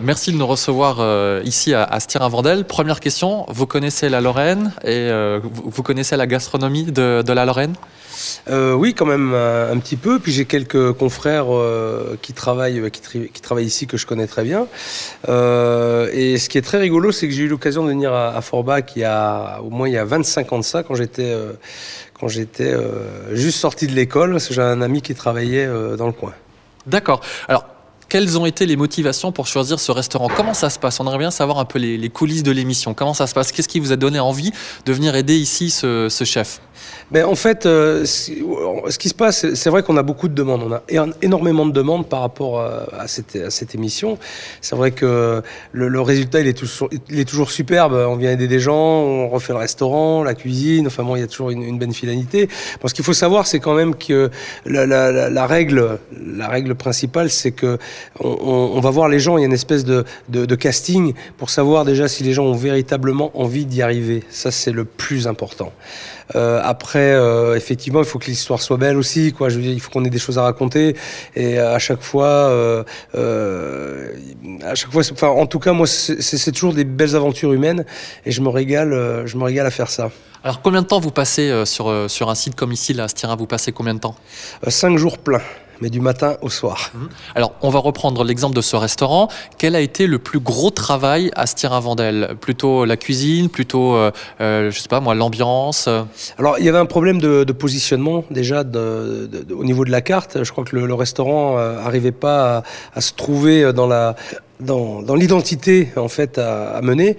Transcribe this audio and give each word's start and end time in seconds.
Merci 0.00 0.30
de 0.30 0.36
nous 0.36 0.46
recevoir 0.46 0.98
euh, 1.00 1.42
ici 1.44 1.74
à, 1.74 1.82
à 1.82 1.98
Styrin-Vendel. 1.98 2.64
Première 2.66 3.00
question, 3.00 3.44
vous 3.48 3.66
connaissez 3.66 4.08
la 4.08 4.20
Lorraine 4.20 4.72
et 4.84 4.90
euh, 4.94 5.40
vous, 5.42 5.82
connaissez 5.82 6.16
la 6.16 6.28
gastronomie 6.28 6.84
de, 6.84 7.22
de 7.26 7.32
la 7.32 7.44
Lorraine? 7.44 7.74
Euh, 8.48 8.74
oui, 8.74 8.94
quand 8.94 9.06
même 9.06 9.34
un, 9.34 9.72
un 9.72 9.78
petit 9.78 9.96
peu. 9.96 10.20
Puis 10.20 10.30
j'ai 10.30 10.44
quelques 10.44 10.92
confrères 10.92 11.46
qui 12.22 12.32
travaillent, 12.32 12.88
qui, 12.92 13.00
tri- 13.00 13.28
qui 13.34 13.42
travaillent 13.42 13.66
ici 13.66 13.88
que 13.88 13.96
je 13.96 14.06
connais 14.06 14.28
très 14.28 14.44
bien. 14.44 14.68
Et 15.26 16.38
ce 16.38 16.48
qui 16.48 16.58
est 16.58 16.62
très 16.62 16.78
rigolo, 16.78 17.10
c'est 17.10 17.26
que 17.26 17.34
j'ai 17.34 17.42
eu 17.42 17.48
l'occasion 17.48 17.82
de 17.82 17.88
venir 17.88 18.12
à, 18.12 18.36
à 18.36 18.40
Forbach 18.40 18.84
il 18.94 19.02
y 19.02 19.04
a 19.04 19.58
au 19.64 19.70
moins 19.70 19.88
il 19.88 19.94
y 19.94 19.98
a 19.98 20.04
25 20.04 20.52
ans 20.52 20.58
de 20.60 20.64
ça, 20.64 20.84
quand 20.84 20.94
j'étais 20.94 21.36
quand 22.20 22.28
j'étais 22.28 22.72
juste 23.32 23.58
sorti 23.58 23.88
de 23.88 23.96
l'école, 23.96 24.30
parce 24.30 24.46
que 24.46 24.54
j'ai 24.54 24.62
un 24.62 24.80
ami 24.80 25.02
qui 25.02 25.16
travaillait 25.16 25.66
dans 25.96 26.06
le 26.06 26.12
coin. 26.12 26.34
D'accord. 26.86 27.20
Alors, 27.48 27.64
quelles 28.08 28.38
ont 28.38 28.46
été 28.46 28.66
les 28.66 28.76
motivations 28.76 29.32
pour 29.32 29.46
choisir 29.46 29.78
ce 29.80 29.92
restaurant? 29.92 30.28
Comment 30.34 30.54
ça 30.54 30.70
se 30.70 30.78
passe? 30.78 31.00
On 31.00 31.04
aimerait 31.04 31.18
bien 31.18 31.30
savoir 31.30 31.58
un 31.58 31.64
peu 31.64 31.78
les, 31.78 32.08
coulisses 32.08 32.42
de 32.42 32.50
l'émission. 32.50 32.94
Comment 32.94 33.14
ça 33.14 33.26
se 33.26 33.34
passe? 33.34 33.52
Qu'est-ce 33.52 33.68
qui 33.68 33.80
vous 33.80 33.92
a 33.92 33.96
donné 33.96 34.18
envie 34.18 34.52
de 34.86 34.92
venir 34.92 35.14
aider 35.14 35.36
ici 35.36 35.70
ce 35.70 36.24
chef? 36.24 36.60
En 37.14 37.34
fait, 37.34 37.64
euh, 37.64 38.04
si- 38.04 38.42
ce 38.88 38.98
qui 38.98 39.08
se 39.08 39.14
passe, 39.14 39.54
c'est- 39.54 39.70
vrai 39.70 39.82
qu'on 39.82 39.96
a 39.96 40.02
beaucoup 40.02 40.28
de 40.28 40.34
demandes. 40.34 40.62
On 40.62 40.72
a 40.72 40.82
énormément 41.22 41.64
de 41.64 41.72
demandes 41.72 42.06
par 42.06 42.20
rapport 42.20 42.60
euh, 42.60 42.84
à 42.98 43.08
cette, 43.08 43.74
émission. 43.74 44.18
C'est 44.60 44.76
vrai 44.76 44.90
que 44.90 45.42
le, 45.72 46.00
résultat, 46.00 46.40
il 46.40 46.48
est, 46.48 46.52
toujours, 47.24 47.50
superbe. 47.50 47.94
On 47.94 48.16
vient 48.16 48.32
aider 48.32 48.48
des 48.48 48.60
gens, 48.60 48.74
on 48.76 49.28
refait 49.28 49.52
le 49.52 49.58
restaurant, 49.58 50.22
la 50.22 50.34
cuisine. 50.34 50.86
Enfin 50.86 51.02
bon, 51.02 51.16
il 51.16 51.20
y 51.20 51.22
a 51.22 51.26
toujours 51.26 51.50
une, 51.50 51.62
une 51.62 51.78
bonne 51.78 51.94
finalité. 51.94 52.48
Ce 52.84 52.94
qu'il 52.94 53.04
faut 53.04 53.12
savoir, 53.12 53.46
c'est 53.46 53.60
quand 53.60 53.74
même 53.74 53.94
que 53.94 54.30
la, 54.66 55.46
règle, 55.46 55.98
la 56.26 56.48
règle 56.48 56.74
principale, 56.74 57.30
c'est 57.30 57.52
que 57.52 57.78
on, 58.20 58.80
va 58.80 58.90
voir 58.90 59.08
les 59.08 59.20
gens. 59.20 59.38
Il 59.38 59.40
y 59.40 59.44
a 59.44 59.46
une 59.46 59.52
espèce 59.52 59.84
de 59.84 60.54
casting 60.54 61.14
pour 61.36 61.50
savoir 61.50 61.84
déjà 61.84 62.08
si 62.08 62.22
les 62.22 62.32
gens 62.32 62.44
ont 62.44 62.54
véritablement 62.54 63.30
envie 63.34 63.64
d'y 63.64 63.82
arriver. 63.82 64.22
Ça, 64.30 64.50
c'est 64.50 64.72
le 64.72 64.84
plus 64.84 65.26
important. 65.26 65.72
Euh, 66.34 66.60
après, 66.62 67.12
euh, 67.12 67.56
effectivement, 67.56 68.00
il 68.00 68.04
faut 68.04 68.18
que 68.18 68.26
l'histoire 68.26 68.60
soit 68.60 68.76
belle 68.76 68.96
aussi. 68.96 69.32
Quoi. 69.32 69.48
Je 69.48 69.56
veux 69.56 69.62
dire, 69.62 69.72
il 69.72 69.80
faut 69.80 69.90
qu'on 69.90 70.04
ait 70.04 70.10
des 70.10 70.18
choses 70.18 70.38
à 70.38 70.42
raconter. 70.42 70.96
Et 71.34 71.58
à 71.58 71.78
chaque 71.78 72.02
fois, 72.02 72.26
euh, 72.26 72.84
euh, 73.14 74.12
à 74.64 74.74
chaque 74.74 74.92
fois, 74.92 75.02
enfin, 75.10 75.28
en 75.28 75.46
tout 75.46 75.58
cas, 75.58 75.72
moi, 75.72 75.86
c'est 75.86 76.52
toujours 76.52 76.74
des 76.74 76.84
belles 76.84 77.16
aventures 77.16 77.52
humaines. 77.52 77.84
Et 78.26 78.30
je 78.30 78.40
me 78.40 78.48
régale, 78.48 78.92
euh, 78.92 79.26
je 79.26 79.36
me 79.36 79.44
régale 79.44 79.66
à 79.66 79.70
faire 79.70 79.90
ça. 79.90 80.10
Alors, 80.44 80.62
combien 80.62 80.82
de 80.82 80.86
temps 80.86 81.00
vous 81.00 81.10
passez 81.10 81.64
sur, 81.64 82.08
sur 82.08 82.30
un 82.30 82.34
site 82.36 82.54
comme 82.54 82.70
ici, 82.72 82.92
là, 82.94 83.04
à 83.04 83.08
Styrin? 83.08 83.34
Vous 83.34 83.46
passez 83.46 83.72
combien 83.72 83.94
de 83.94 83.98
temps? 83.98 84.14
Euh, 84.66 84.70
cinq 84.70 84.96
jours 84.96 85.18
pleins, 85.18 85.42
mais 85.80 85.90
du 85.90 86.00
matin 86.00 86.36
au 86.42 86.50
soir. 86.50 86.90
Alors, 87.34 87.52
on 87.62 87.70
va 87.70 87.78
reprendre 87.78 88.24
l'exemple 88.24 88.54
de 88.56 88.60
ce 88.60 88.76
restaurant. 88.76 89.28
Quel 89.58 89.74
a 89.76 89.80
été 89.80 90.06
le 90.06 90.18
plus 90.18 90.40
gros 90.40 90.70
travail 90.70 91.30
à 91.36 91.46
Styrin-Vendel 91.46 92.36
Plutôt 92.40 92.84
la 92.84 92.96
cuisine, 92.96 93.48
plutôt, 93.48 93.94
euh, 93.94 94.10
euh, 94.40 94.70
je 94.70 94.78
sais 94.80 94.88
pas 94.88 95.00
moi, 95.00 95.14
l'ambiance 95.14 95.86
euh? 95.88 96.02
Alors, 96.38 96.58
il 96.58 96.64
y 96.64 96.68
avait 96.68 96.78
un 96.78 96.86
problème 96.86 97.20
de, 97.20 97.44
de 97.44 97.52
positionnement 97.52 98.24
déjà 98.30 98.64
de, 98.64 99.28
de- 99.30 99.42
de- 99.44 99.54
au 99.54 99.64
niveau 99.64 99.84
de 99.84 99.90
la 99.90 100.00
carte. 100.00 100.42
Je 100.42 100.50
crois 100.52 100.64
que 100.64 100.74
le, 100.76 100.86
le 100.86 100.94
restaurant 100.94 101.56
euh, 101.58 101.78
arrivait 101.84 102.12
pas 102.12 102.58
à, 102.58 102.62
à 102.94 103.00
se 103.00 103.12
trouver 103.12 103.72
dans 103.72 103.86
la 103.86 104.16
dans, 104.60 105.02
dans 105.02 105.14
l'identité 105.14 105.90
en 105.94 106.08
fait 106.08 106.36
à, 106.36 106.70
à 106.70 106.82
mener. 106.82 107.16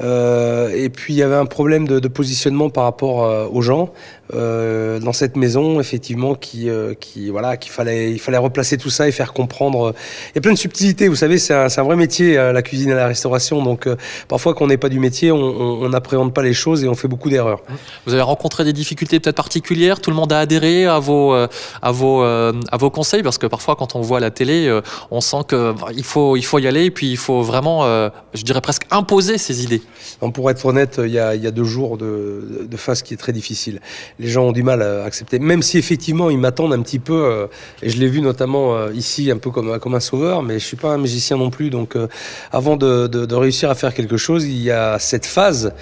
Euh, 0.00 0.68
et 0.74 0.90
puis 0.90 1.14
il 1.14 1.16
y 1.16 1.22
avait 1.22 1.36
un 1.36 1.46
problème 1.46 1.86
de, 1.88 1.98
de 2.00 2.08
positionnement 2.08 2.68
par 2.70 2.84
rapport 2.84 3.24
euh, 3.24 3.46
aux 3.50 3.62
gens 3.62 3.90
euh, 4.34 4.98
dans 4.98 5.12
cette 5.12 5.36
maison, 5.36 5.80
effectivement, 5.80 6.34
qui 6.34 6.68
euh, 6.68 6.94
qui 6.94 7.30
voilà 7.30 7.56
qu'il 7.56 7.72
fallait 7.72 8.12
il 8.12 8.18
fallait 8.18 8.38
replacer 8.38 8.76
tout 8.78 8.90
ça 8.90 9.08
et 9.08 9.12
faire 9.12 9.32
comprendre. 9.32 9.94
Il 10.30 10.36
y 10.36 10.38
a 10.38 10.40
plein 10.40 10.52
de 10.52 10.58
subtilités. 10.58 11.08
Vous 11.08 11.16
savez, 11.16 11.38
c'est 11.38 11.54
un, 11.54 11.82
vrai 11.82 11.96
métier 11.96 12.38
euh, 12.38 12.52
la 12.52 12.62
cuisine 12.62 12.90
et 12.90 12.94
la 12.94 13.06
restauration. 13.06 13.62
Donc 13.62 13.86
euh, 13.86 13.96
parfois 14.28 14.54
quand 14.54 14.64
on 14.64 14.68
n'est 14.68 14.76
pas 14.76 14.88
du 14.88 15.00
métier, 15.00 15.32
on 15.32 15.88
n'appréhende 15.88 16.32
pas 16.32 16.42
les 16.42 16.54
choses 16.54 16.84
et 16.84 16.88
on 16.88 16.94
fait 16.94 17.08
beaucoup 17.08 17.30
d'erreurs. 17.30 17.60
Vous 18.06 18.12
avez 18.12 18.22
rencontré 18.22 18.64
des 18.64 18.72
difficultés 18.72 19.20
peut-être 19.20 19.36
particulières? 19.36 20.00
Tout 20.00 20.10
le 20.10 20.16
monde 20.16 20.32
a 20.32 20.38
adhéré 20.38 20.86
à 20.86 20.98
vos, 20.98 21.34
euh, 21.34 21.46
à 21.80 21.92
vos, 21.92 22.22
euh, 22.22 22.52
à 22.70 22.76
vos 22.76 22.90
conseils? 22.90 23.22
Parce 23.22 23.38
que 23.38 23.46
parfois, 23.46 23.76
quand 23.76 23.94
on 23.94 24.00
voit 24.00 24.20
la 24.20 24.30
télé, 24.30 24.66
euh, 24.66 24.80
on 25.10 25.20
sent 25.20 25.44
que 25.48 25.72
bah, 25.72 25.88
il 25.94 26.04
faut, 26.04 26.36
il 26.36 26.44
faut 26.44 26.58
y 26.58 26.66
aller 26.66 26.84
et 26.84 26.90
puis 26.90 27.10
il 27.10 27.16
faut 27.16 27.42
vraiment, 27.42 27.84
euh, 27.84 28.08
je 28.34 28.42
dirais 28.42 28.60
presque 28.60 28.84
imposer 28.90 29.38
ses 29.38 29.62
idées. 29.62 29.82
Donc, 30.20 30.34
pour 30.34 30.50
être 30.50 30.64
honnête, 30.64 31.00
il 31.02 31.10
y 31.10 31.18
a, 31.18 31.34
il 31.34 31.42
y 31.42 31.46
a 31.46 31.50
deux 31.50 31.64
jours 31.64 31.98
de, 31.98 32.66
de 32.68 32.76
phase 32.76 33.02
qui 33.02 33.14
est 33.14 33.16
très 33.16 33.32
difficile. 33.32 33.80
Les 34.22 34.28
gens 34.28 34.44
ont 34.44 34.52
du 34.52 34.62
mal 34.62 34.82
à 34.82 35.02
accepter, 35.02 35.40
même 35.40 35.62
si 35.62 35.78
effectivement 35.78 36.30
ils 36.30 36.38
m'attendent 36.38 36.72
un 36.74 36.82
petit 36.82 37.00
peu. 37.00 37.24
euh, 37.24 37.46
et 37.82 37.88
je 37.88 37.98
l'ai 37.98 38.06
vu 38.06 38.20
notamment 38.20 38.76
euh, 38.76 38.92
ici, 38.92 39.28
un 39.32 39.36
peu 39.36 39.50
comme, 39.50 39.94
un 39.94 40.00
sauveur, 40.00 40.44
mais 40.44 40.60
je 40.60 40.64
suis 40.64 40.76
pas 40.76 40.92
un 40.92 40.98
magicien 40.98 41.36
non 41.36 41.50
plus. 41.50 41.70
Donc, 41.70 41.96
euh, 41.96 42.06
avant 42.52 42.76
de 42.76 43.34
réussir 43.34 43.68
à 43.68 43.74
faire 43.74 43.92
quelque 43.92 44.16
chose, 44.16 44.44
il 44.44 44.62
y 44.62 44.70
a 44.70 45.00
cette 45.00 45.26
phase. 45.26 45.72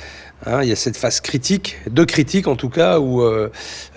Hein, 0.47 0.63
il 0.63 0.71
y 0.71 0.73
a 0.73 0.77
cette 0.77 0.97
phase 0.97 1.21
critique, 1.21 1.77
de 1.91 2.03
critique 2.05 2.49
en 2.49 2.57
tout 2.57 2.71
cas, 2.71 2.99
où 2.99 3.21
euh, 3.21 3.51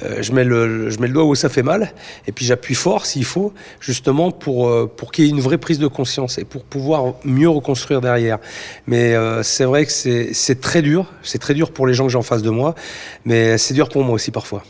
euh, 0.03 0.21
je, 0.21 0.33
mets 0.33 0.43
le, 0.43 0.89
doigt 1.07 1.23
où 1.23 1.35
ça 1.35 1.47
fait 1.47 1.63
mal, 1.63 1.93
et 2.27 2.33
puis 2.33 2.45
j'appuie 2.45 2.75
fort 2.75 3.05
s'il 3.05 3.23
faut, 3.23 3.53
justement 3.79 4.29
pour, 4.31 4.67
euh, 4.67 4.91
pour 4.93 5.13
qu'il 5.13 5.23
y 5.23 5.27
ait 5.27 5.31
une 5.31 5.39
vraie 5.39 5.57
prise 5.57 5.79
de 5.79 5.87
conscience 5.87 6.37
et 6.37 6.43
pour 6.43 6.65
pouvoir 6.65 7.13
mieux 7.23 7.47
reconstruire 7.47 8.01
derrière. 8.01 8.39
Mais 8.87 9.15
c'est 9.43 9.63
vrai 9.63 9.85
que 9.85 9.91
c'est 9.91 10.61
très 10.61 10.81
dur, 10.81 11.05
c'est 11.23 11.39
très 11.39 11.53
dur 11.53 11.71
pour 11.71 11.87
les 11.87 11.93
gens 11.93 12.05
que 12.05 12.11
j'ai 12.11 12.17
en 12.17 12.23
face 12.23 12.41
de 12.41 12.49
moi, 12.49 12.75
mais 13.23 13.57
c'est 13.57 13.73
dur 13.73 13.87
pour 13.87 14.03
moi 14.03 14.15
aussi 14.15 14.31
parfois. 14.31 14.63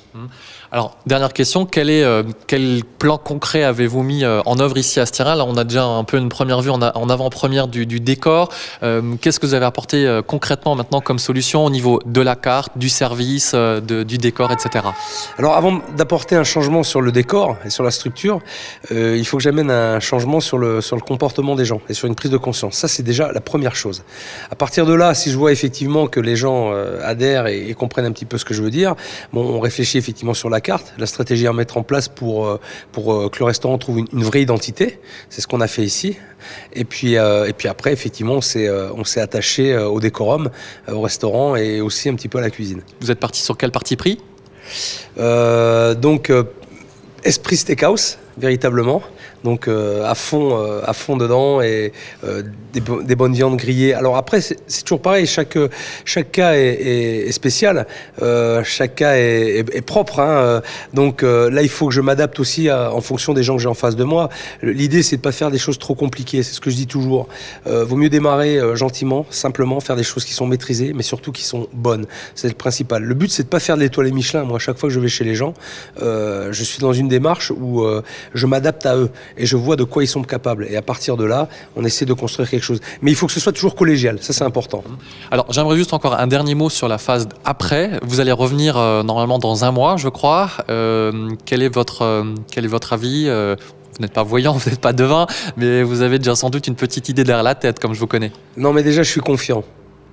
Alors, 0.72 0.97
dernière 1.06 1.33
question, 1.33 1.66
quel, 1.66 2.83
plan 2.97 3.17
concret 3.17 3.63
avez-vous 3.63 4.03
mis 4.03 4.25
en 4.25 4.59
œuvre 4.59 4.78
ici 4.78 5.00
à 5.00 5.06
Styrin 5.06 5.35
Là, 5.35 5.45
on 5.45 5.56
a 5.56 5.63
déjà 5.63 5.85
un 5.85 6.03
peu 6.03 6.17
une 6.17 6.29
première 6.29 6.62
vue 6.62 6.72
en, 6.72 6.81
avant-première 6.81 7.67
du, 7.67 7.85
décor. 7.85 8.50
Qu'est-ce 8.81 9.39
que 9.39 9.45
vous 9.45 9.53
avez 9.53 9.66
apporté 9.66 10.22
concrètement 10.28 10.75
maintenant 10.75 11.01
comme 11.01 11.19
solution? 11.19 11.62
Au 11.66 11.69
niveau 11.69 12.00
de 12.06 12.22
la 12.22 12.35
carte, 12.35 12.78
du 12.78 12.90
service, 12.90 13.51
euh, 13.56 13.79
du 13.81 14.18
décor, 14.18 14.51
etc. 14.51 14.85
Alors 15.38 15.56
avant 15.56 15.81
d'apporter 15.97 16.35
un 16.35 16.44
changement 16.44 16.84
sur 16.84 17.01
le 17.01 17.12
décor 17.12 17.57
et 17.66 17.69
sur 17.69 17.84
la 17.84 17.91
structure, 17.91 18.41
euh, 18.91 19.18
il 19.18 19.25
faut 19.25 19.38
que 19.38 19.44
j'amène 19.44 19.72
un 19.72 20.00
changement 20.00 20.40
sur 20.40 20.57
le, 20.57 20.81
sur 20.81 20.96
le 20.96 21.01
comportement 21.01 21.56
des 21.56 21.66
gens 21.66 21.81
et 21.90 21.94
sur 21.94 22.07
une 22.07 22.16
prise 22.16 22.31
de 22.31 22.38
conscience. 22.38 22.75
Ça, 22.75 22.88
c'est 22.88 23.03
déjà 23.03 23.31
la 23.31 23.41
première 23.41 23.75
chose. 23.75 24.03
À 24.51 24.56
partir 24.56 24.85
de 24.85 24.94
là, 24.94 25.13
si 25.13 25.31
je 25.31 25.38
vois 25.38 25.51
effectivement 25.51 26.07
que 26.07 26.19
les 26.19 26.35
gens 26.35 26.72
euh, 26.72 27.00
adhèrent 27.03 27.47
et, 27.47 27.74
comprennent 27.74 28.06
un 28.06 28.12
petit 28.12 28.25
peu 28.25 28.38
ce 28.38 28.45
que 28.45 28.53
je 28.53 28.62
veux 28.62 28.72
dire, 28.72 28.95
bon, 29.34 29.41
on 29.41 29.59
réfléchit 29.59 29.97
effectivement 29.97 30.34
sur 30.34 30.50
la 30.50 30.62
carte, 30.62 30.94
la 30.97 31.07
stratégie 31.07 31.47
à 31.47 31.53
mettre 31.53 31.78
en 31.78 31.84
place 31.84 32.07
pour, 32.07 32.59
pour 32.91 33.31
que 33.31 33.40
le 33.40 33.45
restaurant 33.45 33.78
trouve 33.78 34.00
une 34.00 34.24
vraie 34.24 34.41
identité. 34.41 35.00
C'est 35.30 35.41
ce 35.41 35.47
qu'on 35.47 35.62
a 35.62 35.68
fait 35.68 35.84
ici. 35.84 36.18
Et 36.73 36.85
puis, 36.85 37.17
euh, 37.17 37.47
et 37.47 37.53
puis 37.53 37.67
après, 37.67 37.93
effectivement, 37.93 38.33
on 38.33 38.41
s'est 38.41 38.67
euh, 38.67 38.91
on 38.93 39.03
s'est 39.03 39.21
attaché 39.21 39.73
euh, 39.73 39.87
au 39.87 39.99
décorum, 39.99 40.49
au 40.91 41.01
restaurant 41.01 41.55
et 41.55 41.81
aussi 41.81 42.09
un 42.09 42.15
petit 42.15 42.29
peu 42.29 42.37
à 42.37 42.41
la 42.41 42.49
cuisine. 42.49 42.81
Vous 43.01 43.11
êtes 43.11 43.19
parti 43.19 43.41
sur 43.41 43.57
quel 43.57 43.71
parti 43.71 43.95
pris? 43.95 44.19
Donc 45.17 46.31
esprit 47.23 47.57
steakhouse 47.57 48.17
véritablement. 48.38 49.01
Donc 49.44 49.67
euh, 49.67 50.05
à 50.05 50.16
fond 50.16 50.57
euh, 50.57 50.81
à 50.85 50.94
fond 50.94 51.17
dedans 51.17 51.61
et 51.61 51.91
euh, 52.23 52.44
des, 52.71 52.81
des 53.03 53.16
bonnes 53.16 53.33
viandes 53.33 53.57
grillées. 53.57 53.94
Alors 53.94 54.16
après 54.17 54.39
c'est 54.41 54.83
toujours 54.83 55.01
pareil. 55.01 55.25
Chaque 55.27 55.57
chaque 56.05 56.31
cas 56.31 56.53
est, 56.53 56.59
est- 56.73 57.27
est 57.27 57.31
spécial. 57.31 57.85
Euh, 58.21 58.63
chaque 58.63 58.95
cas 58.95 59.16
est, 59.16 59.59
est- 59.59 59.81
propre 59.81 60.19
hein, 60.21 60.61
donc 60.94 61.23
euh, 61.23 61.49
là 61.49 61.61
il 61.61 61.69
faut 61.69 61.88
que 61.88 61.94
je 61.94 61.99
m'adapte 62.01 62.39
aussi 62.39 62.69
à- 62.69 62.94
en 62.94 63.01
fonction 63.01 63.33
des 63.33 63.44
gens 63.44 63.55
que 63.57 63.61
j'ai 63.61 63.67
en 63.67 63.73
face 63.73 63.95
de 63.95 64.03
moi. 64.05 64.29
L'idée 64.61 65.03
c'est 65.03 65.17
de 65.17 65.21
pas 65.21 65.31
faire 65.33 65.51
des 65.51 65.57
choses 65.57 65.77
trop 65.77 65.94
compliquées. 65.95 66.41
C'est 66.44 66.53
ce 66.53 66.61
que 66.61 66.69
je 66.69 66.75
dis 66.75 66.88
toujours. 66.88 67.27
Euh, 67.67 67.83
vaut 67.83 67.97
mieux 67.97 68.09
démarrer 68.09 68.59
gentiment 68.75 69.25
simplement 69.29 69.79
faire 69.81 69.95
des 69.97 70.03
choses 70.03 70.23
qui 70.25 70.33
sont 70.33 70.47
maîtrisées 70.47 70.94
mais 70.95 71.03
surtout 71.03 71.31
qui 71.33 71.44
sont 71.44 71.67
bonnes. 71.73 72.05
C'est 72.35 72.47
le 72.47 72.53
principal. 72.53 73.03
Le 73.03 73.13
but 73.13 73.29
c'est 73.29 73.44
de 73.44 73.50
pas 73.50 73.59
faire 73.59 73.75
de 73.75 73.81
l'étoile 73.81 74.11
Michelin. 74.13 74.44
Moi 74.44 74.55
à 74.55 74.59
chaque 74.59 74.77
fois 74.77 74.88
que 74.89 74.95
je 74.95 75.00
vais 75.01 75.09
chez 75.09 75.25
les 75.25 75.35
gens 75.35 75.53
je 76.00 76.63
suis 76.63 76.79
dans 76.79 76.94
une 76.94 77.09
démarche 77.09 77.51
où 77.51 77.85
je 78.34 78.45
m'adapte 78.45 78.85
à 78.85 78.95
eux 78.95 79.09
et 79.38 79.45
je 79.45 79.57
vois 79.57 79.75
de 79.75 79.84
quoi 79.84 80.03
ils 80.03 80.07
sont 80.07 80.23
capables. 80.23 80.67
Et 80.69 80.75
à 80.75 80.81
partir 80.81 81.17
de 81.17 81.23
là, 81.23 81.47
on 81.75 81.84
essaie 81.85 82.06
de 82.06 82.13
construire 82.13 82.50
quelque 82.50 82.63
chose. 82.63 82.79
Mais 83.01 83.11
il 83.11 83.16
faut 83.16 83.28
que 83.28 83.34
ce 83.34 83.39
soit 83.39 83.51
toujours 83.51 83.75
collégial, 83.75 84.18
ça 84.21 84.33
c'est 84.33 84.44
important. 84.44 84.83
Alors, 85.31 85.45
j'aimerais 85.51 85.77
juste 85.77 85.94
encore 85.94 86.19
un 86.19 86.27
dernier 86.27 86.56
mot 86.56 86.69
sur 86.69 86.88
la 86.88 86.97
phase 86.97 87.27
après. 87.45 88.00
Vous 88.03 88.19
allez 88.19 88.31
revenir 88.31 88.77
euh, 88.77 89.03
normalement 89.03 89.39
dans 89.39 89.65
un 89.65 89.71
mois, 89.71 89.97
je 89.97 90.09
crois. 90.09 90.50
Euh, 90.69 91.30
quel 91.45 91.62
est 91.62 91.74
votre 91.74 92.03
euh, 92.03 92.24
quel 92.51 92.65
est 92.65 92.69
votre 92.69 92.94
avis 92.94 93.25
Vous 93.25 94.01
n'êtes 94.01 94.13
pas 94.13 94.24
voyant, 94.24 94.53
vous 94.57 94.69
n'êtes 94.69 94.81
pas 94.81 94.94
devin, 94.94 95.27
mais 95.57 95.83
vous 95.83 96.01
avez 96.01 96.19
déjà 96.19 96.36
sans 96.36 96.50
doute 96.50 96.68
une 96.68 96.75
petite 96.75 97.09
idée 97.09 97.24
derrière 97.24 97.44
la 97.44 97.56
tête, 97.56 97.80
comme 97.80 97.94
je 97.94 98.00
vous 98.00 98.07
connais. 98.07 98.31
Non 98.57 98.74
mais 98.74 98.83
déjà 98.83 99.03
je 99.03 99.09
suis 99.09 99.21
confiant. 99.21 99.63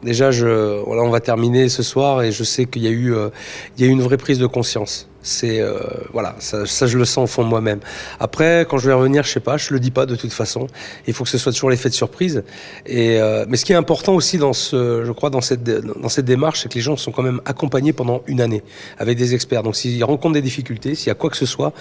Déjà, 0.03 0.31
je, 0.31 0.83
voilà, 0.83 1.03
on 1.03 1.11
va 1.11 1.21
terminer 1.21 1.69
ce 1.69 1.83
soir 1.83 2.23
et 2.23 2.33
je 2.33 2.43
sais 2.43 2.65
qu'il 2.65 2.83
y 2.83 2.87
a 2.87 2.91
eu, 2.91 3.15
euh, 3.15 3.29
il 3.77 3.85
y 3.85 3.87
a 3.87 3.91
eu 3.91 3.93
une 3.93 4.01
vraie 4.01 4.17
prise 4.17 4.39
de 4.39 4.47
conscience. 4.47 5.10
C'est 5.23 5.61
euh, 5.61 5.79
voilà, 6.13 6.35
ça, 6.39 6.65
ça, 6.67 6.87
je 6.87 6.97
le 6.97 7.05
sens 7.05 7.25
au 7.25 7.33
fond 7.33 7.43
de 7.43 7.49
moi-même. 7.49 7.81
Après, 8.19 8.67
quand 8.69 8.79
je 8.79 8.87
vais 8.87 8.95
revenir, 8.95 9.23
je 9.23 9.31
sais 9.31 9.41
pas, 9.41 9.57
je 9.57 9.73
le 9.75 9.81
dis 9.81 9.91
pas 9.91 10.07
de 10.07 10.17
toute 10.17 10.33
façon. 10.33 10.67
Il 11.07 11.15
faut 11.15 11.25
que 11.25 11.31
ce 11.31 11.39
soit 11.39 11.53
toujours 11.53 11.71
l'effet 11.71 11.89
de 11.89 11.95
surprise. 11.95 12.43
Et 12.87 13.21
euh, 13.21 13.45
mais 13.49 13.57
ce 13.57 13.65
qui 13.65 13.73
est 13.73 13.77
important 13.77 14.15
aussi 14.15 14.39
dans 14.39 14.53
ce, 14.53 15.05
je 15.05 15.13
crois, 15.13 15.31
dans 15.31 15.41
cette 15.41 15.63
dans 15.63 16.09
cette 16.09 16.25
démarche, 16.25 16.63
c'est 16.63 16.69
que 16.69 16.75
les 16.75 16.81
gens 16.81 16.97
sont 16.97 17.13
quand 17.13 17.23
même 17.23 17.41
accompagnés 17.45 17.93
pendant 17.93 18.23
une 18.27 18.41
année 18.41 18.63
avec 18.99 19.19
des 19.19 19.35
experts. 19.35 19.63
Donc 19.63 19.77
s'ils 19.77 20.03
rencontrent 20.05 20.35
des 20.35 20.43
difficultés, 20.43 20.95
s'il 20.95 21.09
y 21.09 21.11
a 21.11 21.15
quoi 21.15 21.31
que 21.31 21.37
ce 21.37 21.47
soit, 21.47 21.73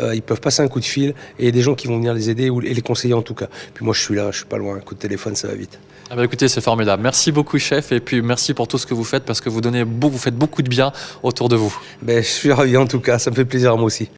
euh, 0.00 0.14
ils 0.14 0.22
peuvent 0.22 0.40
passer 0.40 0.62
un 0.62 0.68
coup 0.68 0.80
de 0.80 0.84
fil 0.84 1.10
et 1.10 1.14
il 1.40 1.44
y 1.44 1.48
a 1.48 1.52
des 1.52 1.62
gens 1.62 1.74
qui 1.74 1.86
vont 1.86 1.96
venir 1.96 2.14
les 2.14 2.30
aider 2.30 2.50
ou 2.50 2.60
et 2.62 2.74
les 2.74 2.82
conseiller 2.82 3.14
en 3.14 3.22
tout 3.22 3.34
cas. 3.34 3.48
Puis 3.74 3.84
moi, 3.84 3.94
je 3.94 4.00
suis 4.00 4.14
là, 4.14 4.30
je 4.32 4.38
suis 4.38 4.46
pas 4.46 4.58
loin. 4.58 4.76
Un 4.76 4.80
coup 4.80 4.94
de 4.94 5.00
téléphone, 5.00 5.36
ça 5.36 5.48
va 5.48 5.54
vite. 5.54 5.78
Ah 6.10 6.16
bah 6.16 6.24
écoutez, 6.24 6.48
c'est 6.48 6.62
formidable. 6.62 7.02
Merci 7.02 7.32
beaucoup, 7.32 7.58
chef, 7.58 7.92
et 7.92 8.00
puis 8.00 8.22
merci 8.22 8.54
pour 8.54 8.66
tout 8.66 8.78
ce 8.78 8.86
que 8.86 8.94
vous 8.94 9.04
faites 9.04 9.24
parce 9.24 9.42
que 9.42 9.50
vous 9.50 9.60
donnez, 9.60 9.82
vous 9.84 10.16
faites 10.16 10.34
beaucoup 10.34 10.62
de 10.62 10.68
bien 10.68 10.90
autour 11.22 11.50
de 11.50 11.56
vous. 11.56 11.76
Ben, 12.00 12.22
je 12.22 12.28
suis 12.28 12.50
ravi 12.50 12.78
tout 12.88 13.00
cas, 13.00 13.18
ça 13.18 13.30
me 13.30 13.36
fait 13.36 13.44
plaisir 13.44 13.72
à 13.72 13.76
moi 13.76 13.84
aussi. 13.84 14.06